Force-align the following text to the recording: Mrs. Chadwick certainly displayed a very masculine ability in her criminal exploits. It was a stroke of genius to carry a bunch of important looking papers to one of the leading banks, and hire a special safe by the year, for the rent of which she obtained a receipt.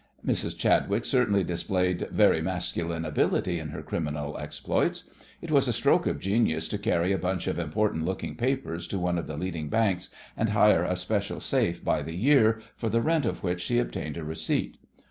Mrs. 0.25 0.57
Chadwick 0.57 1.05
certainly 1.05 1.43
displayed 1.43 2.01
a 2.01 2.07
very 2.09 2.41
masculine 2.41 3.05
ability 3.05 3.59
in 3.59 3.69
her 3.69 3.83
criminal 3.83 4.35
exploits. 4.35 5.03
It 5.43 5.51
was 5.51 5.67
a 5.67 5.73
stroke 5.73 6.07
of 6.07 6.19
genius 6.19 6.67
to 6.69 6.79
carry 6.79 7.11
a 7.11 7.19
bunch 7.19 7.45
of 7.45 7.59
important 7.59 8.03
looking 8.03 8.33
papers 8.33 8.87
to 8.87 8.97
one 8.97 9.19
of 9.19 9.27
the 9.27 9.37
leading 9.37 9.69
banks, 9.69 10.09
and 10.35 10.49
hire 10.49 10.83
a 10.83 10.95
special 10.95 11.39
safe 11.39 11.85
by 11.85 12.01
the 12.01 12.15
year, 12.15 12.59
for 12.75 12.89
the 12.89 12.99
rent 12.99 13.27
of 13.27 13.43
which 13.43 13.61
she 13.61 13.77
obtained 13.77 14.17
a 14.17 14.23
receipt. 14.23 14.79